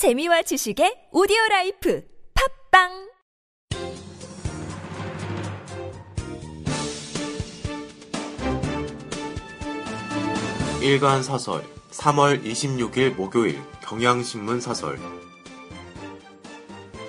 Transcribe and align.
재미와 0.00 0.40
지식의 0.40 1.12
오디오 1.12 1.36
라이프 1.50 2.02
팟빵 2.72 3.10
일간 10.80 11.22
사설 11.22 11.62
3월 11.90 12.42
26일 12.42 13.14
목요일 13.14 13.60
경향신문 13.82 14.62
사설 14.62 14.98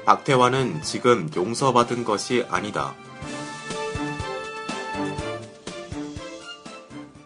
박태환은 0.03 0.81
지금 0.81 1.29
용서받은 1.33 2.03
것이 2.03 2.45
아니다. 2.49 2.93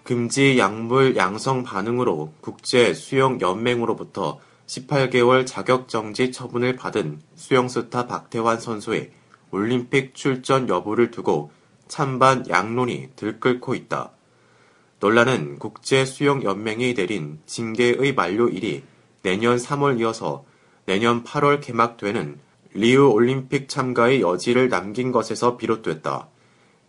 금지 0.03 0.59
약물 0.59 1.15
양성 1.15 1.63
반응으로 1.63 2.33
국제 2.39 2.93
수영 2.93 3.41
연맹으로부터 3.41 4.39
18개월 4.67 5.45
자격정지 5.45 6.31
처분을 6.31 6.75
받은 6.75 7.21
수영스타 7.35 8.07
박태환 8.07 8.59
선수의 8.59 9.11
올림픽 9.51 10.15
출전 10.15 10.67
여부를 10.67 11.11
두고 11.11 11.51
찬반 11.87 12.47
양론이 12.49 13.11
들끓고 13.15 13.75
있다. 13.75 14.11
논란은 14.99 15.59
국제수영연맹이 15.59 16.93
내린 16.95 17.39
징계의 17.45 18.13
만료일이 18.15 18.83
내년 19.21 19.57
3월 19.57 19.99
이어서 19.99 20.45
내년 20.85 21.23
8월 21.23 21.61
개막되는 21.61 22.39
리우 22.73 23.09
올림픽 23.09 23.69
참가의 23.69 24.21
여지를 24.21 24.69
남긴 24.69 25.11
것에서 25.11 25.57
비롯됐다. 25.57 26.27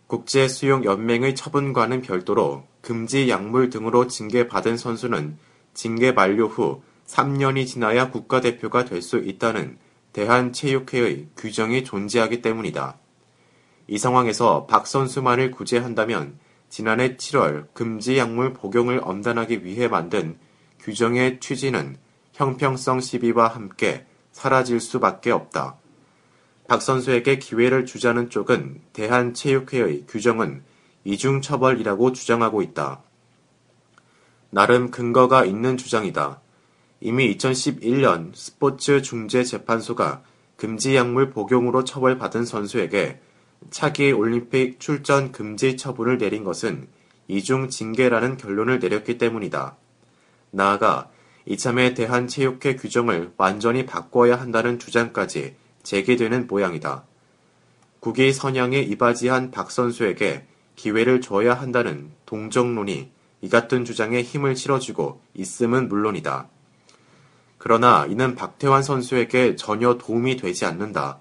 국제수영연맹의 0.07 1.35
처분과는 1.35 2.01
별도로 2.01 2.65
금지 2.81 3.29
약물 3.29 3.69
등으로 3.69 4.07
징계받은 4.07 4.77
선수는 4.77 5.37
징계 5.73 6.11
만료 6.11 6.47
후 6.47 6.81
3년이 7.07 7.65
지나야 7.65 8.11
국가대표가 8.11 8.85
될 8.85 9.01
수 9.01 9.17
있다는 9.17 9.77
대한체육회의 10.13 11.29
규정이 11.37 11.83
존재하기 11.83 12.41
때문이다. 12.41 12.97
이 13.87 13.97
상황에서 13.97 14.65
박 14.65 14.87
선수만을 14.87 15.51
구제한다면 15.51 16.39
지난해 16.69 17.15
7월 17.15 17.67
금지 17.73 18.17
약물 18.17 18.53
복용을 18.53 18.99
엄단하기 19.03 19.63
위해 19.63 19.87
만든 19.87 20.37
규정의 20.79 21.39
취지는 21.39 21.97
형평성 22.33 22.99
시비와 22.99 23.47
함께 23.47 24.05
사라질 24.31 24.79
수밖에 24.79 25.31
없다. 25.31 25.77
박 26.67 26.81
선수에게 26.81 27.39
기회를 27.39 27.85
주자는 27.85 28.29
쪽은 28.29 28.81
대한체육회의 28.93 30.05
규정은 30.07 30.63
이중처벌이라고 31.05 32.11
주장하고 32.11 32.61
있다. 32.61 33.01
나름 34.49 34.91
근거가 34.91 35.45
있는 35.45 35.77
주장이다. 35.77 36.41
이미 36.99 37.35
2011년 37.37 38.31
스포츠 38.33 39.01
중재 39.01 39.43
재판소가 39.43 40.23
금지 40.55 40.95
약물 40.95 41.29
복용으로 41.29 41.83
처벌받은 41.83 42.45
선수에게 42.45 43.19
차기 43.69 44.11
올림픽 44.11 44.79
출전 44.79 45.31
금지 45.31 45.77
처분을 45.77 46.17
내린 46.17 46.43
것은 46.43 46.87
이중 47.27 47.69
징계라는 47.69 48.37
결론을 48.37 48.79
내렸기 48.79 49.17
때문이다. 49.17 49.75
나아가 50.51 51.09
이참에 51.45 51.93
대한체육회 51.93 52.75
규정을 52.75 53.33
완전히 53.37 53.85
바꿔야 53.85 54.39
한다는 54.39 54.79
주장까지 54.79 55.55
제기되는 55.83 56.47
모양이다. 56.47 57.05
국위 57.99 58.33
선양에 58.33 58.79
이바지한 58.79 59.51
박 59.51 59.69
선수에게 59.69 60.45
기회를 60.75 61.21
줘야 61.21 61.53
한다는 61.53 62.11
동정론이 62.25 63.11
이 63.41 63.49
같은 63.49 63.85
주장에 63.85 64.21
힘을 64.23 64.55
실어주고 64.55 65.21
있음은 65.35 65.89
물론이다. 65.89 66.49
그러나 67.57 68.05
이는 68.07 68.35
박태환 68.35 68.83
선수에게 68.83 69.55
전혀 69.55 69.97
도움이 69.97 70.37
되지 70.37 70.65
않는다. 70.65 71.19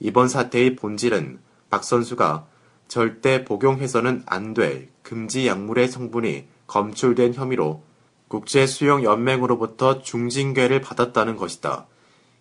이번 0.00 0.28
사태의 0.28 0.76
본질은 0.76 1.38
박 1.70 1.84
선수가 1.84 2.46
절대 2.88 3.44
복용해서는 3.44 4.22
안 4.26 4.54
될 4.54 4.88
금지 5.02 5.46
약물의 5.46 5.88
성분이 5.88 6.46
검출된 6.66 7.34
혐의로 7.34 7.82
국제수영연맹으로부터 8.28 10.02
중징계를 10.02 10.80
받았다는 10.80 11.36
것이다. 11.36 11.86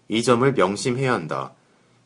이 0.08 0.24
점을 0.24 0.52
명심해야 0.52 1.14
한다. 1.14 1.54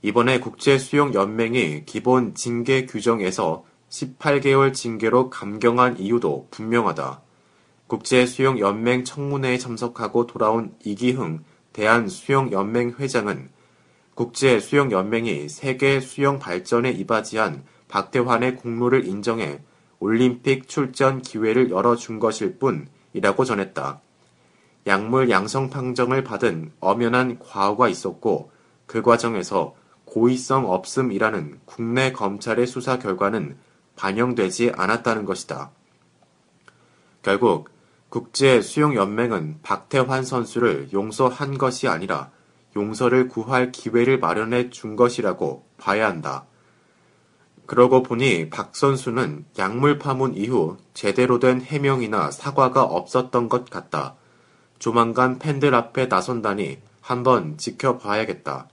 이번에 0.02 0.40
국제수영연맹이 0.40 1.86
기본 1.86 2.36
징계 2.36 2.86
규정에서 2.86 3.66
18개월 3.90 4.74
징계로 4.74 5.30
감경한 5.30 6.00
이유도 6.00 6.48
분명하다. 6.52 7.22
국제수영연맹 7.88 9.06
청문회에 9.06 9.58
참석하고 9.58 10.28
돌아온 10.28 10.76
이기흥 10.84 11.44
대한수영연맹 11.74 12.96
회장은 13.00 13.50
국제수영연맹이 14.16 15.48
세계 15.48 16.00
수영 16.00 16.40
발전에 16.40 16.92
이바지한 16.92 17.64
박태환의 17.88 18.58
공로를 18.58 19.06
인정해 19.06 19.62
올림픽 20.00 20.68
출전 20.68 21.22
기회를 21.22 21.70
열어준 21.70 22.20
것일 22.20 22.58
뿐이라고 22.60 23.46
전했다. 23.46 24.02
약물 24.86 25.30
양성 25.30 25.70
판정을 25.70 26.24
받은 26.24 26.72
엄연한 26.80 27.40
과오가 27.40 27.88
있었고 27.90 28.52
그 28.86 29.02
과정에서 29.02 29.76
고의성 30.06 30.70
없음이라는 30.70 31.60
국내 31.66 32.12
검찰의 32.12 32.68
수사 32.68 32.98
결과는 32.98 33.58
반영되지 33.96 34.72
않았다는 34.76 35.26
것이다. 35.26 35.72
결국 37.22 37.70
국제수영연맹은 38.10 39.60
박태환 39.64 40.24
선수를 40.24 40.90
용서한 40.94 41.58
것이 41.58 41.88
아니라 41.88 42.32
용서를 42.76 43.28
구할 43.28 43.72
기회를 43.72 44.20
마련해 44.20 44.70
준 44.70 44.96
것이라고 44.96 45.66
봐야 45.78 46.08
한다. 46.08 46.46
그러고 47.66 48.02
보니 48.02 48.50
박 48.50 48.76
선수는 48.76 49.46
약물 49.60 50.00
파문 50.00 50.36
이후 50.36 50.78
제대로 50.94 51.40
된 51.40 51.62
해명이나 51.62 52.32
사과가 52.32 52.84
없었던 52.84 53.50
것 53.50 53.70
같다. 53.70 54.16
조만간 54.80 55.38
팬들 55.38 55.76
앞에 55.76 56.06
나선다니 56.06 56.80
한번 57.02 57.58
지켜봐야겠다. 57.58 58.70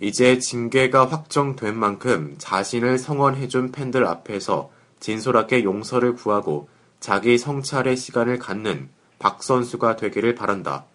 이제 0.00 0.38
징계가 0.38 1.06
확정된 1.06 1.76
만큼 1.76 2.34
자신을 2.38 2.98
성원해준 2.98 3.72
팬들 3.72 4.06
앞에서 4.06 4.70
진솔하게 5.00 5.64
용서를 5.64 6.14
구하고 6.14 6.68
자기 7.00 7.38
성찰의 7.38 7.96
시간을 7.96 8.38
갖는 8.38 8.88
박 9.18 9.42
선수가 9.42 9.96
되기를 9.96 10.34
바란다. 10.34 10.86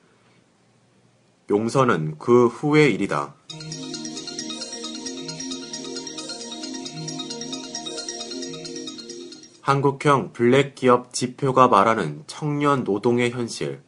용서는 1.50 2.18
그 2.18 2.48
후의 2.48 2.94
일이다. 2.94 3.36
한국형 9.62 10.34
블랙 10.34 10.76
기업 10.76 11.14
지표가 11.14 11.68
말하는 11.68 12.24
청년 12.28 12.84
노동의 12.84 13.32
현실. 13.32 13.82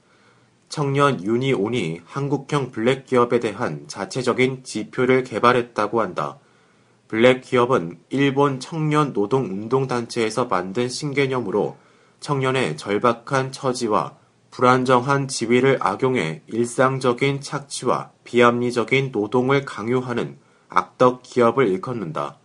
청년 0.70 1.24
유니온이 1.24 2.02
한국형 2.06 2.72
블랙 2.72 3.06
기업에 3.06 3.40
대한 3.40 3.88
자체적인 3.88 4.64
지표를 4.64 5.24
개발했다고 5.24 6.02
한다. 6.02 6.40
블랙 7.08 7.42
기업은 7.42 8.00
일본 8.10 8.60
청년 8.60 9.14
노동 9.14 9.44
운동 9.46 9.88
단체에서 9.88 10.46
만든 10.46 10.90
신개념으로 10.90 11.78
청년의 12.24 12.78
절박한 12.78 13.52
처지와 13.52 14.16
불안정한 14.50 15.28
지위를 15.28 15.78
악용해 15.82 16.44
일상적인 16.48 17.42
착취와 17.42 18.12
비합리적인 18.24 19.10
노동을 19.12 19.66
강요하는 19.66 20.38
악덕 20.70 21.22
기업을 21.22 21.68
일컫는다. 21.68 22.38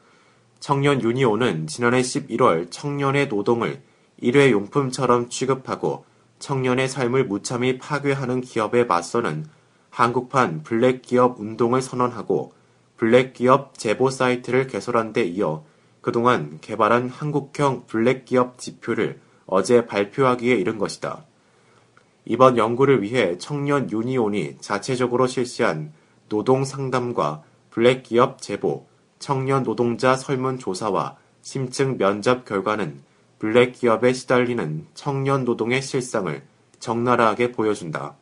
청년 0.59 1.01
유니온은 1.01 1.69
지난해 1.69 2.01
11월 2.01 2.73
청년의 2.73 3.29
노동을 3.29 3.81
일회용품처럼 4.17 5.29
취급하고 5.29 6.05
청년의 6.41 6.89
삶을 6.89 7.27
무참히 7.27 7.79
파괴하는 7.79 8.41
기업에 8.41 8.83
맞서는 8.83 9.47
한국판 9.91 10.65
블랙 10.65 11.03
기업 11.03 11.39
운동을 11.39 11.83
선언하고 11.83 12.53
블랙 12.97 13.33
기업 13.33 13.79
제보 13.79 14.11
사이트를 14.11 14.67
개설한 14.67 15.13
데 15.13 15.23
이어 15.23 15.63
그동안 16.01 16.59
개발한 16.61 17.11
한국형 17.11 17.87
블랙 17.87 18.25
기업 18.25 18.59
지표를 18.59 19.21
어제 19.49 19.87
발표하기에 19.87 20.55
이른 20.55 20.79
것이다. 20.79 21.25
이번 22.27 22.59
연구를 22.59 23.03
위해 23.03 23.39
청년 23.39 23.91
유니온이 23.91 24.59
자체적으로 24.61 25.27
실시한 25.27 25.93
노동 26.29 26.65
상담과 26.65 27.43
블랙 27.71 28.03
기업 28.03 28.43
제보, 28.43 28.87
청년 29.19 29.63
노동자 29.63 30.15
설문 30.15 30.59
조사와 30.59 31.17
심층 31.41 31.97
면접 31.97 32.45
결과는 32.45 33.01
블랙 33.39 33.73
기업에 33.73 34.13
시달리는 34.13 34.87
청년 34.93 35.45
노동의 35.45 35.81
실상을 35.81 36.43
적나라하게 36.79 37.53
보여준다. 37.53 38.17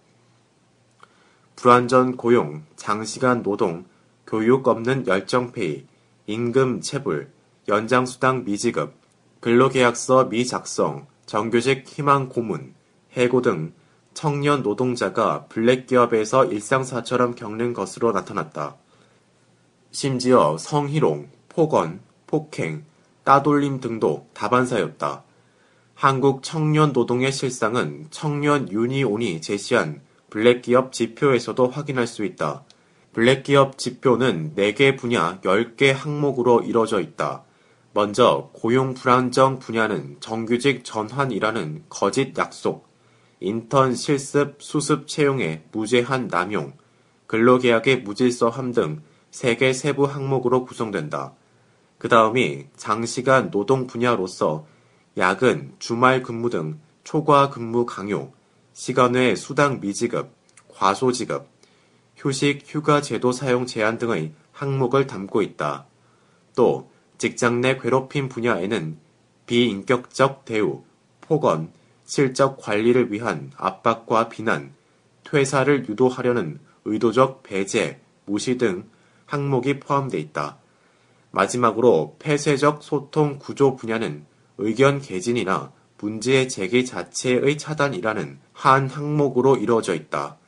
불완전 1.56 2.17
고용, 2.17 2.62
장시간 2.76 3.43
노동, 3.43 3.84
교육 4.26 4.69
없는 4.69 5.08
열정페이, 5.08 5.87
임금 6.26 6.82
체불, 6.82 7.31
연장수당 7.67 8.44
미지급, 8.44 8.94
근로계약서 9.40 10.26
미작성, 10.26 11.06
정규직 11.26 11.84
희망 11.87 12.28
고문, 12.28 12.75
해고 13.17 13.43
등 13.43 13.73
청년 14.14 14.62
노동자가 14.62 15.44
블랙 15.46 15.87
기업에서 15.87 16.46
일상사처럼 16.46 17.34
겪는 17.34 17.75
것으로 17.75 18.12
나타났다. 18.12 18.76
심지어 19.90 20.56
성희롱, 20.58 21.28
폭언, 21.49 22.00
폭행, 22.26 22.84
따돌림 23.25 23.81
등도 23.81 24.28
다반사였다. 24.34 25.25
한국 25.94 26.43
청년 26.43 26.93
노동의 26.93 27.32
실상은 27.32 28.06
청년 28.11 28.70
유니온이 28.70 29.40
제시한 29.40 30.00
블랙 30.31 30.62
기업 30.62 30.93
지표에서도 30.93 31.69
확인할 31.69 32.06
수 32.06 32.25
있다. 32.25 32.64
블랙 33.12 33.44
기업 33.44 33.78
지표는 33.78 34.55
4개 34.55 34.99
분야 34.99 35.40
10개 35.40 35.93
항목으로 35.93 36.61
이뤄져 36.61 37.00
있다. 37.00 37.45
먼저 37.96 38.50
고용 38.52 38.93
불안정 38.93 39.58
분야는 39.58 40.19
정규직 40.20 40.84
전환이라는 40.84 41.84
거짓 41.88 42.37
약속, 42.37 42.87
인턴 43.40 43.94
실습 43.94 44.56
수습 44.62 45.08
채용의 45.08 45.62
무제한 45.72 46.28
남용, 46.28 46.75
근로계약의 47.26 48.02
무질서함 48.02 48.72
등 48.72 49.00
3개 49.31 49.72
세부 49.72 50.04
항목으로 50.04 50.66
구성된다. 50.66 51.32
그 51.96 52.10
다음이 52.10 52.66
장시간 52.76 53.50
노동 53.50 53.87
분야로서 53.87 54.66
야근, 55.16 55.72
주말 55.78 56.22
근무 56.22 56.50
등 56.50 56.78
초과 57.02 57.49
근무 57.49 57.87
강요, 57.87 58.31
시간 58.75 59.14
외 59.14 59.34
수당 59.34 59.81
미지급, 59.81 60.32
과소지급, 60.69 61.49
휴식, 62.14 62.64
휴가 62.66 63.00
제도 63.00 63.32
사용 63.32 63.64
제한 63.64 63.96
등의 63.96 64.34
항목을 64.52 65.06
담고 65.06 65.40
있다. 65.40 65.87
또 66.54 66.90
직장 67.18 67.60
내 67.60 67.78
괴롭힘 67.78 68.28
분야에는 68.28 68.98
비인격적 69.46 70.44
대우, 70.44 70.82
폭언, 71.20 71.70
실적 72.04 72.58
관리를 72.58 73.12
위한 73.12 73.50
압박과 73.56 74.28
비난, 74.28 74.72
퇴사를 75.24 75.88
유도하려는 75.88 76.60
의도적 76.84 77.42
배제, 77.42 78.00
무시 78.26 78.58
등 78.58 78.84
항목이 79.26 79.80
포함되어 79.80 80.20
있다. 80.20 80.58
마지막으로 81.32 82.16
폐쇄적 82.18 82.82
소통 82.82 83.38
구조 83.38 83.76
분야는 83.76 84.24
의견 84.58 85.00
개진이나 85.00 85.72
문제 85.98 86.46
제기 86.46 86.84
자체의 86.84 87.58
차단이라는 87.58 88.38
한 88.52 88.88
항목으로 88.88 89.56
이루어져 89.56 89.94
있다. 89.94 90.38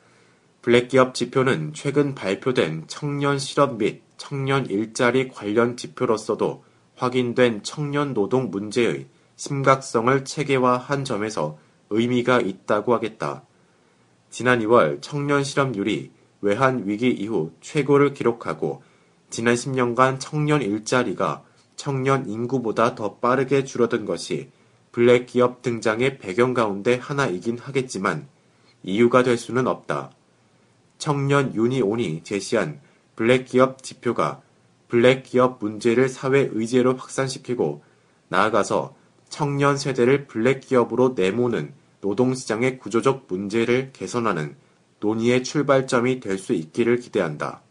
블랙기업 0.61 1.13
지표는 1.13 1.73
최근 1.73 2.15
발표된 2.15 2.85
청년 2.87 3.39
실업 3.39 3.77
및 3.77 4.01
청년 4.19 4.65
일자리 4.67 5.29
관련 5.29 5.77
지표로서도 5.77 6.63
확인된 6.97 7.63
청년 7.63 8.13
노동 8.13 8.51
문제의 8.51 9.07
심각성을 9.37 10.25
체계화한 10.25 11.05
점에서 11.05 11.57
의미가 11.89 12.41
있다고 12.41 12.93
하겠다. 12.93 13.43
지난 14.29 14.59
2월 14.59 15.01
청년 15.01 15.43
실업률이 15.43 16.11
외환 16.41 16.85
위기 16.85 17.09
이후 17.09 17.53
최고를 17.61 18.13
기록하고 18.13 18.83
지난 19.29 19.55
10년간 19.55 20.19
청년 20.19 20.61
일자리가 20.61 21.43
청년 21.77 22.29
인구보다 22.29 22.95
더 22.95 23.15
빠르게 23.15 23.63
줄어든 23.63 24.03
것이 24.05 24.51
블랙 24.91 25.27
기업 25.27 25.61
등장의 25.61 26.17
배경 26.17 26.53
가운데 26.53 26.95
하나이긴 26.95 27.57
하겠지만 27.57 28.27
이유가 28.83 29.23
될 29.23 29.37
수는 29.37 29.65
없다. 29.65 30.11
청년 30.97 31.55
유니온이 31.55 32.23
제시한 32.23 32.81
블랙 33.19 33.47
기업 33.47 33.83
지표가 33.83 34.39
블랙 34.87 35.23
기업 35.23 35.59
문제를 35.59 36.07
사회 36.07 36.47
의제로 36.53 36.95
확산시키고 36.95 37.83
나아가서 38.29 38.95
청년 39.27 39.77
세대를 39.77 40.25
블랙 40.25 40.61
기업으로 40.61 41.15
내모는 41.17 41.73
노동시장의 41.99 42.79
구조적 42.79 43.25
문제를 43.27 43.91
개선하는 43.91 44.55
논의의 45.01 45.43
출발점이 45.43 46.21
될 46.21 46.37
수 46.37 46.53
있기를 46.53 47.01
기대한다. 47.01 47.61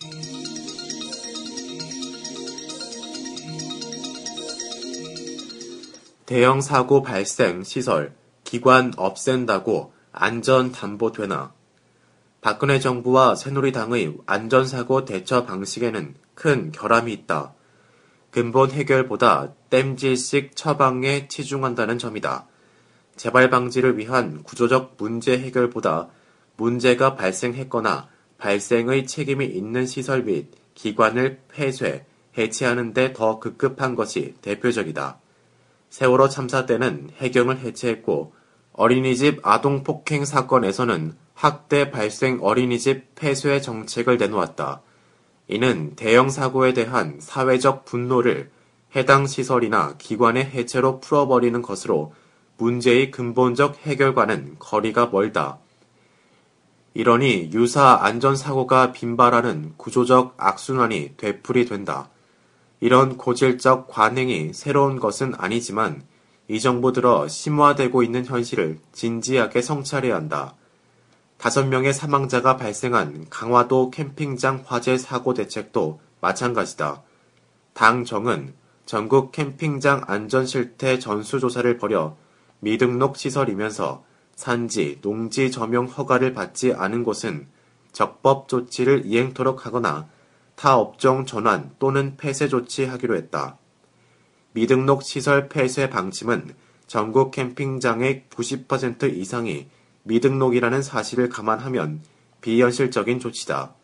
대형 6.27 6.61
사고 6.61 7.01
발생 7.01 7.65
시설, 7.65 8.13
기관 8.45 8.93
없앤다고 8.99 9.95
안전 10.13 10.73
담보되나? 10.73 11.58
박근혜 12.49 12.81
정부와 12.81 13.35
새누리당의 13.35 14.17
안전사고 14.25 15.05
대처 15.05 15.45
방식에는 15.45 16.15
큰 16.35 16.73
결함이 16.73 17.13
있다. 17.13 17.53
근본 18.31 18.71
해결보다 18.71 19.53
땜질식 19.69 20.57
처방에 20.57 21.29
치중한다는 21.29 21.99
점이다. 21.99 22.47
재발 23.17 23.51
방지를 23.51 23.99
위한 23.99 24.43
구조적 24.45 24.95
문제 24.97 25.39
해결보다 25.39 26.09
문제가 26.57 27.17
발생했거나 27.17 28.09
발생의 28.39 29.07
책임이 29.07 29.45
있는 29.45 29.85
시설 29.85 30.23
및 30.25 30.51
기관을 30.73 31.43
폐쇄, 31.49 32.07
해체하는 32.39 32.95
데 32.95 33.13
더 33.13 33.41
급급한 33.41 33.95
것이 33.95 34.37
대표적이다. 34.41 35.19
세월호 35.91 36.31
참사 36.31 36.65
때는 36.65 37.11
해경을 37.19 37.59
해체했고 37.59 38.33
어린이집 38.73 39.41
아동 39.43 39.83
폭행 39.83 40.25
사건에서는 40.25 41.28
학대 41.39 41.93
발생 41.93 42.41
어린이집 42.43 43.15
폐쇄 43.15 43.61
정책을 43.61 44.17
내놓았다. 44.17 44.83
이는 45.47 45.95
대형 45.95 46.31
사고에 46.31 46.73
대한 46.73 47.19
사회적 47.21 47.85
분노를 47.85 48.51
해당 48.97 49.25
시설이나 49.29 49.95
기관의 49.99 50.47
해체로 50.47 50.99
풀어버리는 50.99 51.63
것으로 51.63 52.13
문제의 52.57 53.13
근본적 53.13 53.77
해결과는 53.87 54.57
거리가 54.59 55.11
멀다. 55.13 55.59
이러니 56.95 57.51
유사 57.53 58.01
안전사고가 58.03 58.91
빈발하는 58.91 59.75
구조적 59.77 60.35
악순환이 60.39 61.13
되풀이 61.17 61.67
된다. 61.67 62.11
이런 62.81 63.17
고질적 63.17 63.87
관행이 63.87 64.55
새로운 64.55 64.99
것은 64.99 65.35
아니지만 65.39 66.03
이 66.49 66.59
정부 66.59 66.93
들어 66.93 67.29
심화되고 67.29 68.03
있는 68.03 68.25
현실을 68.27 68.81
진지하게 68.91 69.63
성찰해야 69.63 70.17
한다. 70.17 70.57
다섯 71.39 71.69
명의 71.69 71.95
사망자가 71.95 72.57
발생한 72.57 73.27
강화도 73.31 73.91
캠핑장 73.91 74.65
화재 74.67 74.99
사고 74.99 75.35
대책도 75.35 76.01
마찬가지다. 76.21 77.03
당 77.75 78.05
정은 78.05 78.55
전국 78.87 79.31
캠핑장 79.31 80.03
안전 80.09 80.47
실태 80.47 80.99
전수조사를 80.99 81.79
벌여 81.79 82.17
미등록 82.59 83.17
시설이면서 83.17 84.05
산지, 84.35 84.99
농지 85.01 85.53
점용 85.53 85.87
허가를 85.87 86.33
받지 86.33 86.73
않은 86.73 87.05
곳은 87.05 87.47
적법 87.93 88.49
조치를 88.49 89.07
이행토록 89.07 89.65
하거나 89.65 90.09
타 90.57 90.77
업종 90.77 91.25
전환 91.25 91.71
또는 91.79 92.17
폐쇄 92.17 92.49
조치하기로 92.49 93.15
했다. 93.15 93.59
미등록 94.53 95.05
시설 95.05 95.49
폐쇄 95.49 95.89
방침은 95.89 96.53
전국 96.89 97.31
캠핑장의 97.31 98.25
90% 98.29 99.13
이상이 99.17 99.69
미등록이라는 100.09 100.83
사실을 100.83 101.29
감안하면 101.29 102.01
비현실적인 102.41 103.21
조치다. 103.21 103.75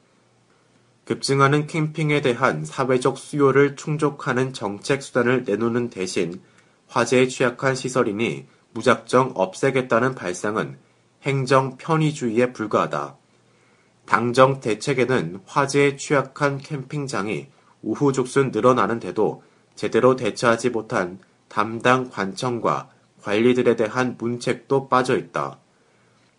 급증하는 1.04 1.66
캠핑에 1.66 2.22
대한 2.22 2.64
사회적 2.64 3.18
수요를 3.18 3.76
충족하는 3.76 4.54
정책 4.54 5.02
수단을 5.02 5.44
내놓는 5.44 5.90
대신 5.90 6.40
화재에 6.88 7.28
취약한 7.28 7.74
시설이니 7.74 8.46
무작정 8.72 9.32
없애겠다는 9.34 10.14
발상은 10.14 10.78
행정 11.22 11.76
편의주의에 11.76 12.52
불과하다. 12.52 13.16
당정 14.06 14.60
대책에는 14.60 15.40
화재에 15.44 15.96
취약한 15.96 16.58
캠핑장이 16.58 17.48
우후죽순 17.82 18.50
늘어나는데도 18.50 19.42
제대로 19.74 20.16
대처하지 20.16 20.70
못한 20.70 21.18
담당 21.48 22.08
관청과 22.08 22.90
관리들에 23.22 23.76
대한 23.76 24.16
문책도 24.18 24.88
빠져 24.88 25.18
있다. 25.18 25.58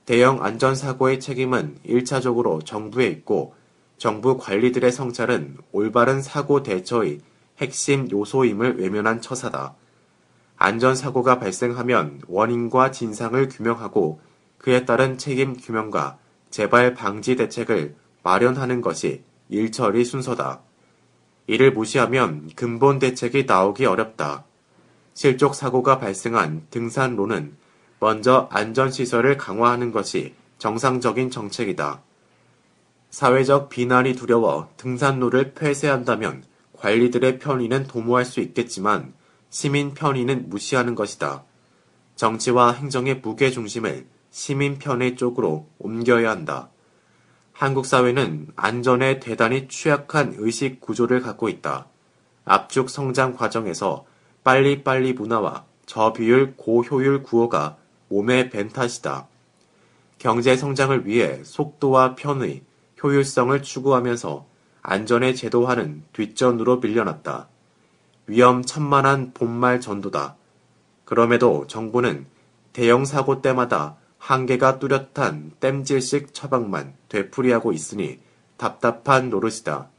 대형 0.05 0.43
안전사고의 0.43 1.19
책임은 1.19 1.79
1차적으로 1.85 2.63
정부에 2.63 3.07
있고 3.07 3.55
정부 3.97 4.37
관리들의 4.37 4.91
성찰은 4.91 5.57
올바른 5.71 6.21
사고 6.21 6.61
대처의 6.61 7.21
핵심 7.57 8.09
요소임을 8.11 8.79
외면한 8.79 9.21
처사다. 9.21 9.75
안전사고가 10.57 11.39
발생하면 11.39 12.21
원인과 12.27 12.91
진상을 12.91 13.49
규명하고 13.49 14.19
그에 14.59 14.85
따른 14.85 15.17
책임 15.17 15.55
규명과 15.55 16.17
재발 16.51 16.93
방지 16.93 17.35
대책을 17.35 17.95
마련하는 18.23 18.81
것이 18.81 19.23
일처리 19.49 20.05
순서다. 20.05 20.61
이를 21.47 21.71
무시하면 21.71 22.49
근본 22.55 22.99
대책이 22.99 23.45
나오기 23.45 23.85
어렵다. 23.85 24.45
실족 25.13 25.55
사고가 25.55 25.97
발생한 25.97 26.67
등산로는 26.69 27.55
먼저 27.99 28.47
안전시설을 28.51 29.37
강화하는 29.37 29.91
것이 29.91 30.33
정상적인 30.57 31.31
정책이다. 31.31 32.01
사회적 33.09 33.69
비난이 33.69 34.15
두려워 34.15 34.69
등산로를 34.77 35.53
폐쇄한다면 35.53 36.43
관리들의 36.73 37.39
편의는 37.39 37.85
도모할 37.85 38.25
수 38.25 38.41
있겠지만 38.41 39.13
시민 39.49 39.93
편의는 39.93 40.49
무시하는 40.49 40.95
것이다. 40.95 41.43
정치와 42.15 42.73
행정의 42.73 43.21
무게 43.21 43.51
중심을 43.51 44.05
시민 44.31 44.79
편의 44.79 45.15
쪽으로 45.15 45.69
옮겨야 45.79 46.29
한다. 46.29 46.69
한국 47.53 47.85
사회는 47.85 48.47
안전에 48.57 49.21
대단히 49.21 49.69
취약한 49.69 50.35
의식 50.37 50.81
구조를 50.81 51.21
갖고 51.21 51.47
있다. 51.47 51.87
압축 52.43 52.89
성장 52.89 53.33
과정에서 53.33 54.05
빨리빨리 54.43 55.13
문화와 55.13 55.63
저비율 55.85 56.55
고효율 56.57 57.23
구호가 57.23 57.77
몸에 58.09 58.49
밴 58.49 58.69
탓이다. 58.69 59.27
경제 60.17 60.55
성장을 60.55 61.05
위해 61.05 61.43
속도와 61.43 62.15
편의, 62.15 62.63
효율성을 63.01 63.61
추구하면서 63.61 64.45
안전의 64.81 65.35
제도화는 65.35 66.03
뒷전으로 66.13 66.77
밀려났다. 66.77 67.47
위험천만한 68.27 69.33
본말 69.33 69.81
전도다. 69.81 70.35
그럼에도 71.05 71.67
정부는 71.67 72.25
대형 72.73 73.05
사고 73.05 73.41
때마다 73.41 73.97
한계가 74.17 74.79
뚜렷한 74.79 75.53
땜질식 75.59 76.33
처방만 76.33 76.95
되풀이하고 77.09 77.71
있으니 77.71 78.19
답답한 78.57 79.29
노릇이다. 79.29 79.89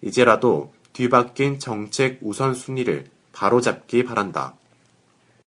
이제라도 0.00 0.72
뒤바뀐 0.92 1.58
정책 1.58 2.18
우선순위를 2.22 3.06
바로잡기 3.32 4.04
바란다. 4.04 4.57